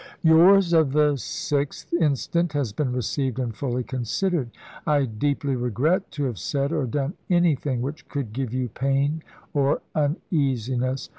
[0.23, 4.49] Yours of the sixth instant has been received and fully considered.
[4.87, 9.21] I deeply regret to have said or done any thing which could give you pain
[9.53, 11.07] or uneasiness.